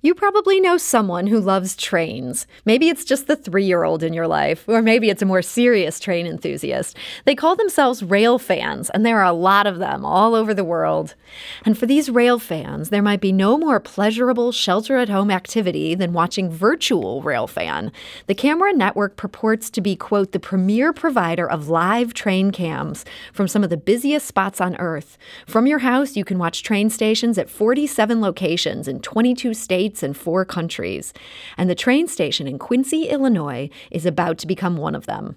[0.00, 2.46] You probably know someone who loves trains.
[2.64, 5.42] Maybe it's just the three year old in your life, or maybe it's a more
[5.42, 6.96] serious train enthusiast.
[7.24, 10.62] They call themselves rail fans, and there are a lot of them all over the
[10.62, 11.16] world.
[11.64, 15.96] And for these rail fans, there might be no more pleasurable shelter at home activity
[15.96, 17.90] than watching virtual rail fan.
[18.28, 23.48] The camera network purports to be, quote, the premier provider of live train cams from
[23.48, 25.18] some of the busiest spots on Earth.
[25.46, 30.02] From your house, you can watch train stations at 47 locations in 22 states states
[30.02, 31.12] and four countries,
[31.56, 35.36] and the train station in Quincy, Illinois, is about to become one of them.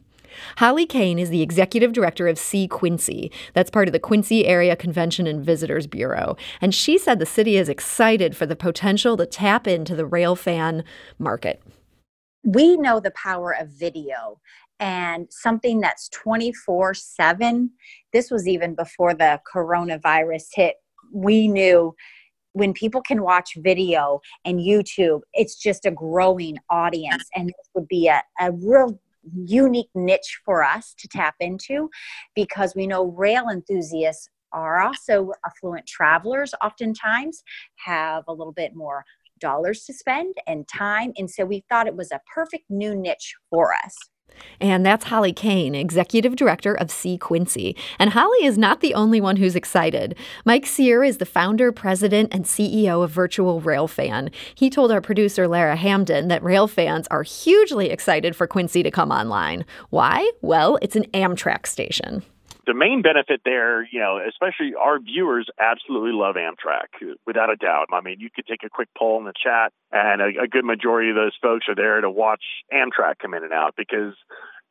[0.58, 3.32] Holly Kane is the executive director of See Quincy.
[3.54, 6.38] That's part of the Quincy Area Convention and Visitors Bureau.
[6.60, 10.36] And she said the city is excited for the potential to tap into the rail
[10.36, 10.84] fan
[11.20, 11.62] market.
[12.44, 14.40] We know the power of video
[14.80, 17.70] and something that's 24 7.
[18.12, 20.78] This was even before the coronavirus hit.
[21.14, 21.94] We knew
[22.54, 27.28] when people can watch video and YouTube, it's just a growing audience.
[27.36, 29.00] And this would be a, a real
[29.34, 31.90] unique niche for us to tap into
[32.36, 37.44] because we know rail enthusiasts are also affluent travelers, oftentimes
[37.86, 39.06] have a little bit more
[39.40, 41.14] dollars to spend and time.
[41.18, 43.96] And so we thought it was a perfect new niche for us.
[44.60, 47.76] And that's Holly Kane, Executive Director of See Quincy.
[47.98, 50.16] And Holly is not the only one who's excited.
[50.46, 54.32] Mike Sear is the founder, president, and CEO of Virtual Railfan.
[54.54, 58.92] He told our producer, Lara Hamdan, that rail fans are hugely excited for Quincy to
[58.92, 59.66] come online.
[59.90, 60.30] Why?
[60.42, 62.24] Well, it's an Amtrak station
[62.66, 67.88] the main benefit there, you know, especially our viewers absolutely love Amtrak, without a doubt.
[67.92, 70.66] I mean, you could take a quick poll in the chat, and a, a good
[70.66, 74.14] majority of those folks are there to watch Amtrak come in and out because,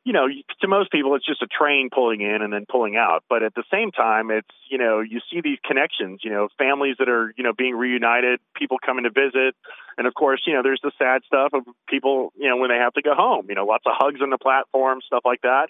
[0.03, 0.27] you know,
[0.61, 3.23] to most people, it's just a train pulling in and then pulling out.
[3.29, 6.95] But at the same time, it's, you know, you see these connections, you know, families
[6.99, 9.53] that are, you know, being reunited, people coming to visit.
[9.97, 12.77] And of course, you know, there's the sad stuff of people, you know, when they
[12.77, 15.67] have to go home, you know, lots of hugs on the platform, stuff like that.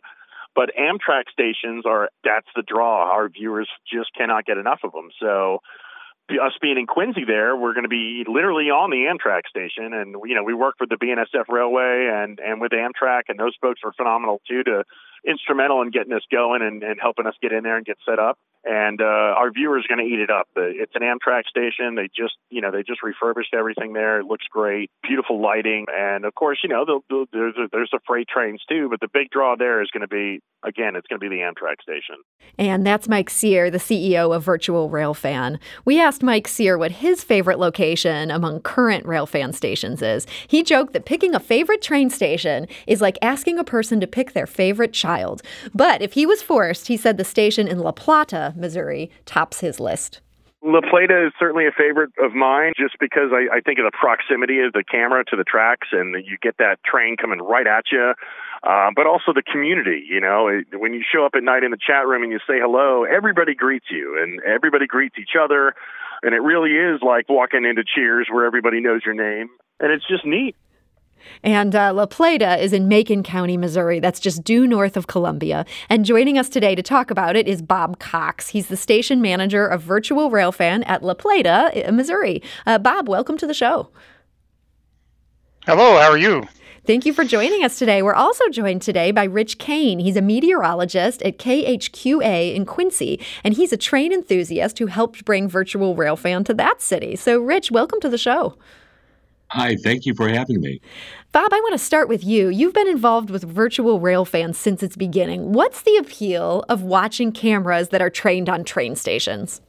[0.54, 3.12] But Amtrak stations are that's the draw.
[3.12, 5.10] Our viewers just cannot get enough of them.
[5.20, 5.60] So
[6.30, 10.16] us being in Quincy there, we're going to be literally on the Amtrak station, and
[10.26, 13.82] you know we work with the BNSF Railway and and with Amtrak, and those folks
[13.84, 14.84] are phenomenal too to
[15.28, 18.20] instrumental in getting us going and, and helping us get in there and get set
[18.20, 18.38] up.
[18.64, 20.48] And uh, our viewers are going to eat it up.
[20.56, 21.96] It's an Amtrak station.
[21.96, 24.20] They just, you know, they just refurbished everything there.
[24.20, 27.90] It looks great, beautiful lighting, and of course, you know, they'll, they'll, there's a, there's
[27.92, 28.88] the freight trains too.
[28.88, 31.42] But the big draw there is going to be, again, it's going to be the
[31.42, 32.18] Amtrak station.
[32.60, 35.58] And that's Mike Sear, the CEO of Virtual Railfan.
[35.84, 40.28] We asked Mike Sear what his favorite location among current Railfan stations is.
[40.48, 44.34] He joked that picking a favorite train station is like asking a person to pick
[44.34, 45.42] their favorite child child.
[45.74, 49.80] But if he was forced, he said the station in La Plata, Missouri, tops his
[49.80, 50.22] list.
[50.64, 53.98] La Plata is certainly a favorite of mine just because I, I think of the
[54.00, 57.86] proximity of the camera to the tracks and you get that train coming right at
[57.92, 58.14] you.
[58.62, 61.82] Uh, but also the community, you know, when you show up at night in the
[61.82, 65.74] chat room and you say hello, everybody greets you and everybody greets each other.
[66.22, 69.50] And it really is like walking into Cheers where everybody knows your name.
[69.80, 70.56] And it's just neat.
[71.44, 74.00] And uh, La Plata is in Macon County, Missouri.
[74.00, 75.66] That's just due north of Columbia.
[75.90, 78.50] And joining us today to talk about it is Bob Cox.
[78.50, 82.42] He's the station manager of Virtual Railfan at La Plata, Missouri.
[82.66, 83.90] Uh, Bob, welcome to the show.
[85.66, 86.48] Hello, how are you?
[86.88, 88.02] Thank you for joining us today.
[88.02, 90.00] We're also joined today by Rich Kane.
[90.00, 95.48] He's a meteorologist at KHQA in Quincy, and he's a train enthusiast who helped bring
[95.48, 97.16] Virtual Railfan to that city.
[97.16, 98.58] So, Rich, welcome to the show.
[99.54, 100.80] Hi, thank you for having me.
[101.34, 102.48] Bob, I want to start with you.
[102.48, 105.52] You've been involved with virtual rail fans since its beginning.
[105.52, 109.60] What's the appeal of watching cameras that are trained on train stations?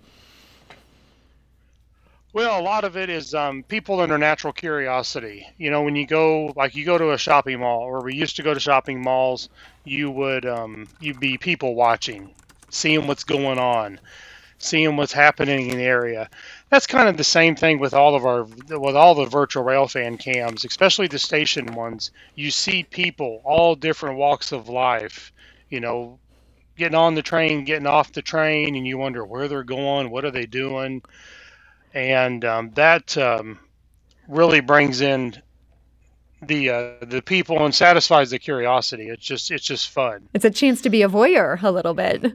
[2.33, 5.49] Well, a lot of it is um, people and their natural curiosity.
[5.59, 8.37] You know, when you go, like you go to a shopping mall, or we used
[8.37, 9.49] to go to shopping malls,
[9.83, 12.31] you would um, you'd be people watching,
[12.71, 13.99] seeing what's going on,
[14.59, 16.31] seeing what's happening in the area
[16.73, 20.19] that's kind of the same thing with all of our with all the virtual railfan
[20.19, 22.11] cams especially the station ones.
[22.35, 25.35] You see people all different walks of life
[25.69, 26.19] you know
[26.79, 30.25] getting on the train getting off the train and you wonder where they're going what
[30.25, 31.03] are they doing?
[31.93, 33.59] And um, that um,
[34.27, 35.35] really brings in
[36.41, 39.11] the uh, the people and satisfies the curiosity.
[39.11, 40.27] It's just it's just fun.
[40.33, 42.35] It's a chance to be a voyeur a little bit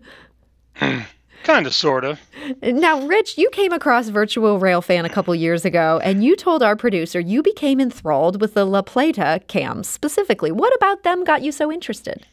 [1.48, 2.20] Kind of, sort of.
[2.62, 6.76] Now, Rich, you came across Virtual Railfan a couple years ago, and you told our
[6.76, 10.52] producer you became enthralled with the La Plata cams specifically.
[10.52, 12.26] What about them got you so interested?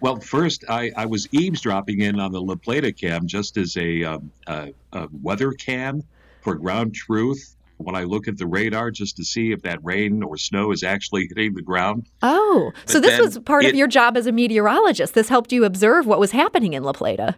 [0.00, 4.04] Well, first, I, I was eavesdropping in on the La Plata cam just as a,
[4.04, 6.04] um, a, a weather cam
[6.42, 10.22] for ground truth when I look at the radar just to see if that rain
[10.22, 12.06] or snow is actually hitting the ground.
[12.22, 15.14] Oh, But so this was part it- of your job as a meteorologist.
[15.14, 17.34] This helped you observe what was happening in La Plata.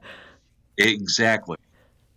[0.78, 1.56] Exactly.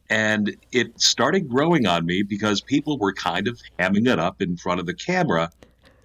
[0.10, 4.56] And it started growing on me because people were kind of hamming it up in
[4.56, 5.50] front of the camera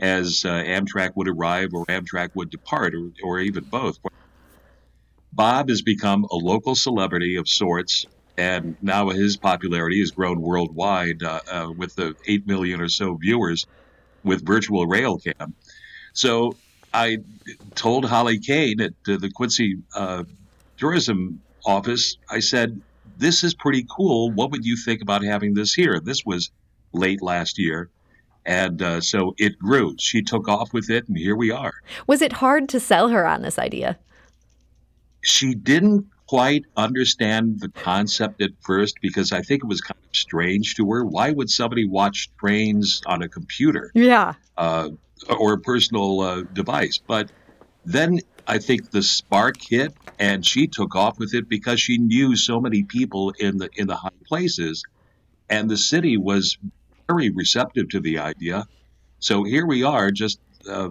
[0.00, 3.99] as uh, Amtrak would arrive or Amtrak would depart, or, or even both.
[5.32, 8.04] Bob has become a local celebrity of sorts,
[8.37, 13.14] and now his popularity has grown worldwide uh, uh, with the 8 million or so
[13.14, 13.66] viewers
[14.25, 15.52] with virtual railcam.
[16.12, 16.56] So
[16.93, 17.19] I
[17.75, 20.25] told Holly Kane at uh, the Quincy uh,
[20.76, 22.80] Tourism Office, I said,
[23.18, 24.30] This is pretty cool.
[24.30, 26.00] What would you think about having this here?
[26.00, 26.50] This was
[26.92, 27.88] late last year.
[28.44, 29.94] And uh, so it grew.
[30.00, 31.74] She took off with it, and here we are.
[32.08, 33.98] Was it hard to sell her on this idea?
[35.24, 40.16] she didn't quite understand the concept at first because I think it was kind of
[40.16, 41.04] strange to her.
[41.04, 44.34] Why would somebody watch trains on a computer Yeah.
[44.56, 44.88] uh,
[45.28, 46.98] or a personal uh, device?
[47.06, 47.30] But
[47.84, 52.36] then I think the spark hit, and she took off with it because she knew
[52.36, 54.82] so many people in the in the high places,
[55.48, 56.58] and the city was
[57.08, 58.66] very receptive to the idea.
[59.18, 60.90] So here we are, just uh,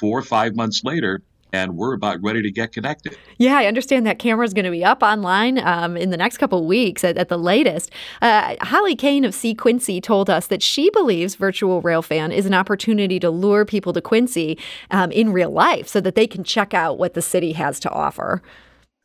[0.00, 1.22] four or five months later,
[1.54, 3.16] and we're about ready to get connected.
[3.38, 6.38] Yeah, I understand that camera is going to be up online um, in the next
[6.38, 7.90] couple weeks at, at the latest.
[8.20, 12.54] Uh, Holly Kane of See Quincy told us that she believes Virtual Railfan is an
[12.54, 14.58] opportunity to lure people to Quincy
[14.90, 17.90] um, in real life so that they can check out what the city has to
[17.90, 18.42] offer.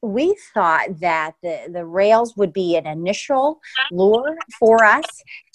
[0.01, 3.59] We thought that the, the rails would be an initial
[3.91, 5.05] lure for us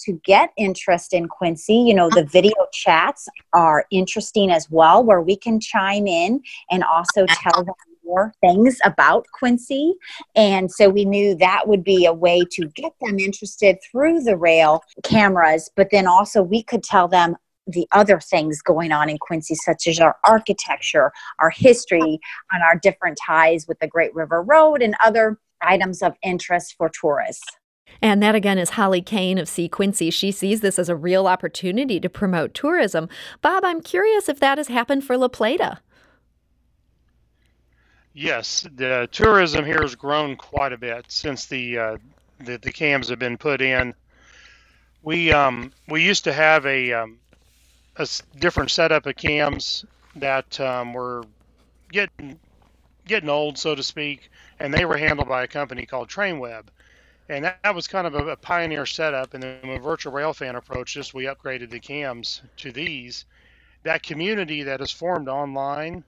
[0.01, 1.75] to get interest in Quincy.
[1.75, 2.29] You know, the uh-huh.
[2.31, 7.49] video chats are interesting as well, where we can chime in and also uh-huh.
[7.49, 7.75] tell them
[8.05, 9.95] more things about Quincy.
[10.35, 14.37] And so we knew that would be a way to get them interested through the
[14.37, 17.35] rail cameras, but then also we could tell them
[17.67, 22.19] the other things going on in Quincy, such as our architecture, our history,
[22.51, 26.89] and our different ties with the Great River Road and other items of interest for
[26.89, 27.47] tourists.
[28.01, 30.09] And that again is Holly Kane of See Quincy.
[30.09, 33.09] She sees this as a real opportunity to promote tourism.
[33.41, 35.79] Bob, I'm curious if that has happened for La Plata.
[38.13, 41.97] Yes, the tourism here has grown quite a bit since the uh,
[42.39, 43.93] the, the cams have been put in.
[45.03, 47.19] We um, we used to have a um,
[47.97, 48.07] a
[48.37, 51.27] different setup of cams that um, were
[51.91, 52.39] getting
[53.07, 56.69] getting old, so to speak, and they were handled by a company called TrainWeb,
[57.29, 59.33] and that, that was kind of a, a pioneer setup.
[59.33, 63.25] And then when Virtual Railfan approached us, we upgraded the cams to these.
[63.83, 66.05] That community that is formed online,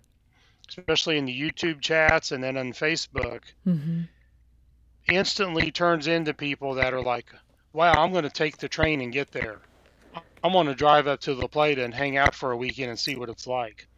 [0.70, 4.02] especially in the YouTube chats and then on Facebook, Mm-hmm.
[5.08, 7.34] instantly turns into people that are like,
[7.74, 9.67] wow, I'm going to take the train and get there.
[10.48, 12.98] I'm going to drive up to the Plata and hang out for a weekend and
[12.98, 13.90] see what it's like.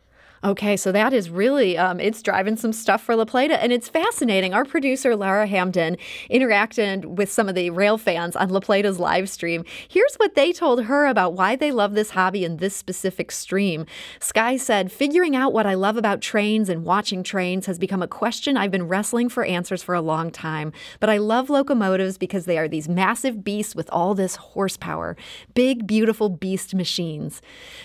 [0.41, 3.89] Okay, so that is really um, it's driving some stuff for La Plata, and it's
[3.89, 4.53] fascinating.
[4.53, 6.00] Our producer Lara Hamdan
[6.31, 9.65] interacted with some of the rail fans on La Plata's live stream.
[9.89, 13.86] Here's what they told her about why they love this hobby and this specific stream.
[14.21, 18.07] Sky said, "Figuring out what I love about trains and watching trains has become a
[18.07, 20.71] question I've been wrestling for answers for a long time.
[21.01, 25.18] But I love locomotives because they are these massive beasts with all this horsepower,
[25.53, 27.42] big, beautiful beast machines."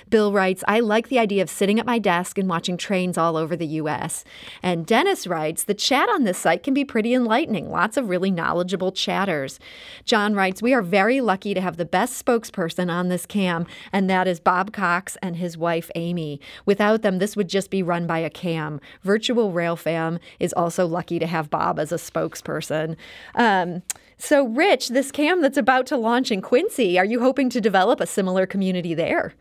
[0.09, 3.39] Bill writes, "I like the idea of sitting at my desk and watching trains all
[3.39, 4.23] over the U.S.
[4.63, 7.71] And Dennis writes, the chat on this site can be pretty enlightening.
[7.71, 9.59] Lots of really knowledgeable chatters.
[10.05, 14.11] John writes, we are very lucky to have the best spokesperson on this cam, and
[14.11, 16.39] that is Bob Cox and his wife Amy.
[16.67, 18.79] Without them, this would just be run by a cam.
[19.03, 22.95] Virtual Railfan is also lucky to have Bob as a spokesperson.
[23.35, 23.83] Um,
[24.19, 28.01] so, Rich, this cam that's about to launch in Quincy, are you hoping to develop
[28.01, 29.35] a similar community there?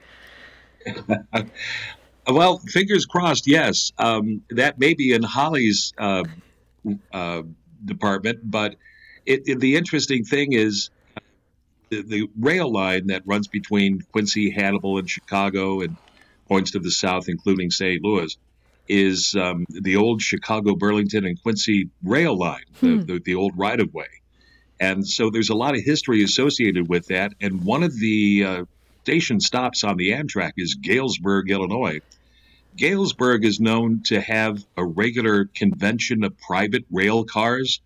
[2.27, 3.92] Well, fingers crossed, yes.
[3.98, 6.24] Um, that may be in Holly's uh,
[7.12, 7.44] uh,
[7.84, 8.75] department, but
[9.25, 10.89] it, it- the interesting thing is
[11.89, 15.98] the, the rail line that runs between Quincy, Hannibal, and Chicago and
[16.48, 18.01] points to the south, including St.
[18.03, 18.36] Louis,
[18.88, 23.00] is um, the old Chicago, Burlington, and Quincy rail line, Hmm.
[23.00, 24.08] the, the, the old right of way.
[24.80, 27.34] And so there's a lot of history associated with that.
[27.39, 28.63] And one of the uh,
[29.04, 32.00] station stops on the Amtrak is Galesburg, Illinois.
[32.76, 37.82] Galesburg is known to have a regular convention of private rail cars,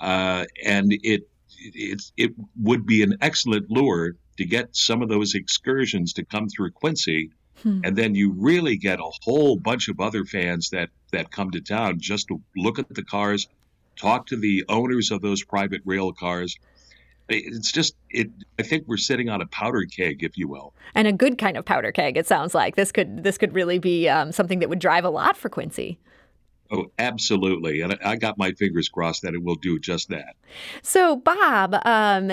[0.00, 1.28] uh, and it
[1.60, 6.48] it it would be an excellent lure to get some of those excursions to come
[6.48, 7.30] through Quincy
[7.62, 7.80] Hmm.
[7.84, 11.60] And then you really get a whole bunch of other fans that, that come to
[11.60, 13.48] town just to look at the cars,
[13.96, 16.56] talk to the owners of those private rail cars.
[17.28, 18.30] It's just it.
[18.58, 21.56] I think we're sitting on a powder keg, if you will, and a good kind
[21.56, 22.16] of powder keg.
[22.16, 25.10] It sounds like this could this could really be um, something that would drive a
[25.10, 25.98] lot for Quincy.
[26.70, 27.80] Oh, absolutely.
[27.80, 30.36] And I got my fingers crossed that it will do just that.
[30.82, 32.30] So, Bob, um,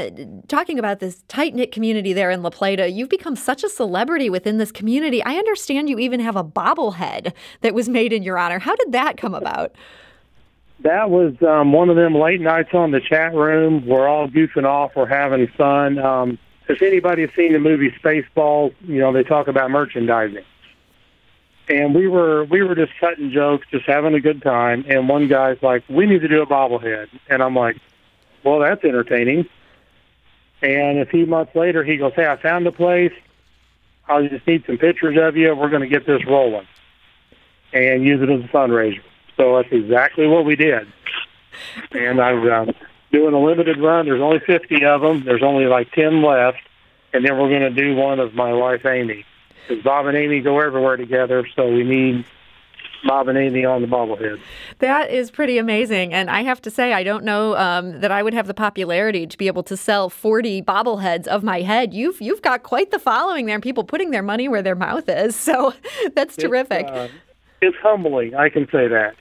[0.50, 4.30] talking about this tight knit community there in La Plata, you've become such a celebrity
[4.30, 5.24] within this community.
[5.24, 8.60] I understand you even have a bobblehead that was made in your honor.
[8.60, 9.74] How did that come about?
[10.80, 13.86] That was um, one of them late nights on the chat room.
[13.86, 15.98] We're all goofing off, we're having fun.
[15.98, 20.44] Um, if anybody has seen the movie Spaceballs, you know, they talk about merchandising
[21.68, 24.86] and we were we were just cutting jokes, just having a good time.
[24.88, 27.78] And one guy's like, "We need to do a bobblehead," and I'm like,
[28.44, 29.48] "Well, that's entertaining."
[30.62, 33.14] And a few months later, he goes, "Hey, I found a place.
[34.08, 35.56] I just need some pictures of you.
[35.56, 36.68] We're going to get this rolling
[37.74, 39.02] and use it as a fundraiser."
[39.38, 40.88] So that's exactly what we did.
[41.92, 42.72] And I'm uh,
[43.12, 44.06] doing a limited run.
[44.06, 45.24] There's only 50 of them.
[45.24, 46.60] There's only like 10 left,
[47.14, 49.26] and then we're going to do one of my wife Amy
[49.68, 52.26] because Bob and Amy go everywhere together, so we need
[53.06, 54.40] Bob and Amy on the bobblehead.
[54.80, 56.14] That is pretty amazing.
[56.14, 59.28] And I have to say, I don't know um, that I would have the popularity
[59.28, 61.94] to be able to sell 40 bobbleheads of my head.
[61.94, 65.08] You've you've got quite the following there, and people putting their money where their mouth
[65.08, 65.36] is.
[65.36, 65.74] So
[66.16, 66.88] that's terrific.
[66.88, 67.08] It's, uh,
[67.62, 69.16] it's humbling, I can say that.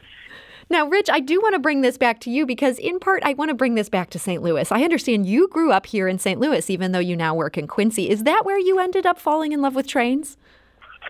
[0.75, 3.35] Now, Rich, I do want to bring this back to you because, in part, I
[3.35, 4.43] want to bring this back to St.
[4.43, 4.73] Louis.
[4.73, 6.41] I understand you grew up here in St.
[6.41, 8.11] Louis, even though you now work in Quincy.
[8.11, 10.37] Is that where you ended up falling in love with trains?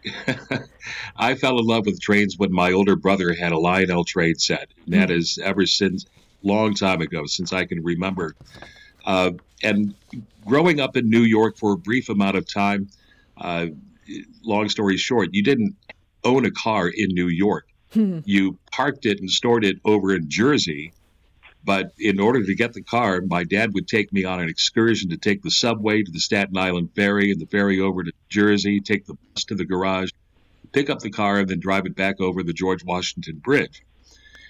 [1.16, 4.68] I fell in love with trains when my older brother had a Lionel train set.
[4.84, 5.38] And that mm.
[5.38, 6.04] ever since,
[6.42, 8.36] long time ago, since I can remember.
[9.06, 9.30] Uh,
[9.62, 9.94] and
[10.44, 12.90] growing up in New York for a brief amount of time,
[13.38, 13.68] uh,
[14.42, 15.74] long story short, you didn't
[16.22, 17.66] own a car in New York.
[17.94, 18.18] Hmm.
[18.24, 20.92] You parked it and stored it over in Jersey.
[21.64, 25.08] But in order to get the car, my dad would take me on an excursion
[25.10, 28.80] to take the subway to the Staten Island ferry and the ferry over to Jersey,
[28.80, 30.10] take the bus to the garage,
[30.72, 33.82] pick up the car, and then drive it back over the George Washington Bridge.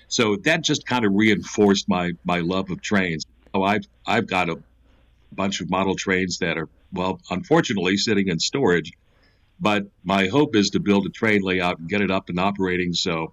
[0.09, 3.27] So that just kind of reinforced my my love of trains.
[3.53, 4.59] Oh, I've I've got a
[5.33, 8.93] bunch of model trains that are well, unfortunately, sitting in storage
[9.61, 12.93] but my hope is to build a train layout and get it up and operating
[12.93, 13.33] so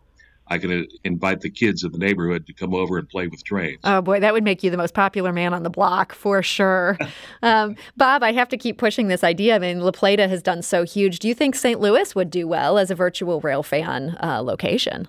[0.52, 3.42] I can uh, invite the kids of the neighborhood to come over and play with
[3.44, 3.80] trains.
[3.86, 6.98] Oh boy, that would make you the most popular man on the block for sure.
[7.42, 9.56] um, Bob, I have to keep pushing this idea.
[9.56, 11.20] I mean, La Plata has done so huge.
[11.20, 11.80] Do you think St.
[11.80, 15.08] Louis would do well as a virtual rail fan uh, location?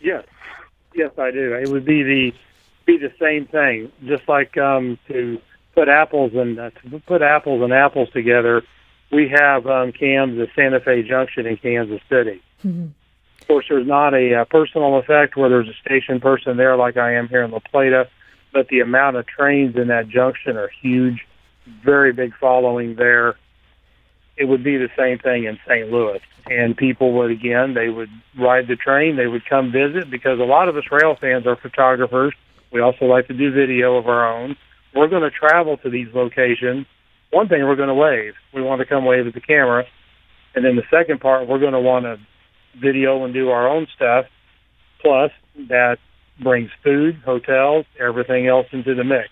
[0.00, 0.24] Yes,
[0.92, 1.54] yes, I do.
[1.54, 2.32] It would be the
[2.84, 5.40] be the same thing, just like um, to
[5.74, 8.62] put apples and uh, to put apples and apples together
[9.10, 12.42] we have um, cams at Santa Fe Junction in Kansas City.
[12.64, 12.88] Mm-hmm.
[13.40, 16.76] Of course, there's not a, a uh, personal effect where there's a station person there
[16.76, 18.08] like I am here in La Plata,
[18.52, 21.24] but the amount of trains in that junction are huge.
[21.84, 23.36] Very big following there.
[24.36, 25.90] It would be the same thing in St.
[25.90, 26.20] Louis.
[26.50, 30.44] And people would, again, they would ride the train, they would come visit because a
[30.44, 32.34] lot of us rail fans are photographers.
[32.72, 34.56] We also like to do video of our own.
[34.94, 36.86] We're going to travel to these locations
[37.36, 38.32] one thing we're going to wave.
[38.54, 39.84] We want to come wave at the camera,
[40.54, 42.16] and then the second part we're going to want to
[42.80, 44.24] video and do our own stuff.
[45.02, 45.30] Plus,
[45.68, 45.98] that
[46.42, 49.28] brings food, hotels, everything else into the mix.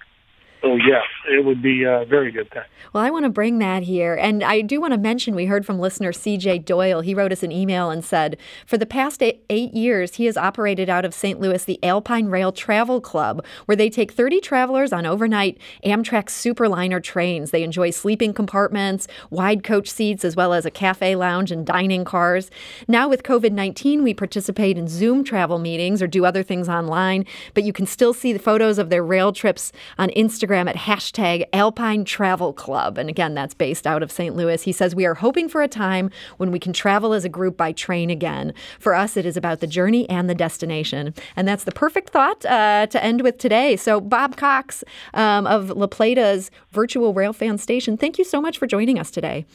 [0.64, 2.62] So yes, it would be a very good thing.
[2.94, 4.14] Well, I want to bring that here.
[4.14, 7.02] And I do want to mention we heard from listener CJ Doyle.
[7.02, 10.38] He wrote us an email and said, For the past eight, eight years, he has
[10.38, 11.38] operated out of St.
[11.38, 17.02] Louis the Alpine Rail Travel Club, where they take 30 travelers on overnight Amtrak Superliner
[17.02, 17.50] trains.
[17.50, 22.06] They enjoy sleeping compartments, wide coach seats, as well as a cafe lounge and dining
[22.06, 22.50] cars.
[22.88, 27.26] Now, with COVID 19, we participate in Zoom travel meetings or do other things online,
[27.52, 30.76] but you can still see the photos of their rail trips on Instagram Instagram at
[30.76, 32.98] hashtag Alpine Travel Club.
[32.98, 34.34] And again, that's based out of St.
[34.34, 34.62] Louis.
[34.62, 37.56] He says, We are hoping for a time when we can travel as a group
[37.56, 38.54] by train again.
[38.78, 41.14] For us, it is about the journey and the destination.
[41.36, 43.76] And that's the perfect thought uh, to end with today.
[43.76, 44.84] So, Bob Cox
[45.14, 49.46] um, of La Plata's virtual railfan station, thank you so much for joining us today.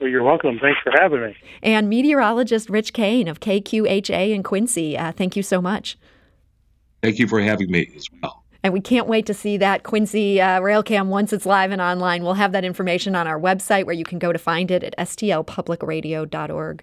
[0.00, 0.60] Well, you're welcome.
[0.60, 1.36] Thanks for having me.
[1.62, 5.98] And meteorologist Rich Kane of KHQA in Quincy, uh, thank you so much.
[7.02, 8.44] Thank you for having me as well.
[8.62, 12.24] And we can't wait to see that Quincy uh, Railcam once it's live and online.
[12.24, 14.96] We'll have that information on our website where you can go to find it at
[14.98, 16.82] stlpublicradio.org.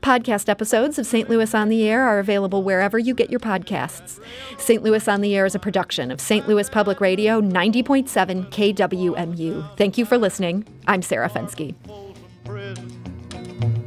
[0.00, 1.28] Podcast episodes of St.
[1.28, 4.20] Louis on the Air are available wherever you get your podcasts.
[4.58, 4.82] St.
[4.82, 6.48] Louis on the Air is a production of St.
[6.48, 9.76] Louis Public Radio 90.7 KWMU.
[9.76, 10.66] Thank you for listening.
[10.88, 11.74] I'm Sarah Fenske.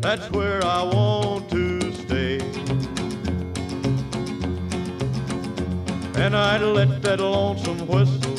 [0.02, 1.75] That's where I want to
[6.18, 8.36] And I'd let that lonesome whistle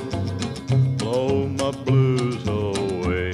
[0.97, 3.33] blow my blues away.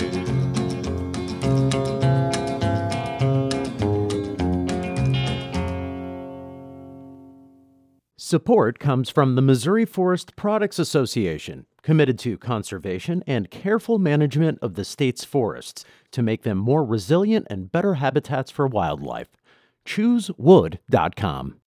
[8.17, 14.75] Support comes from the Missouri Forest Products Association, committed to conservation and careful management of
[14.75, 19.29] the state's forests to make them more resilient and better habitats for wildlife.
[19.85, 21.59] ChooseWood.com.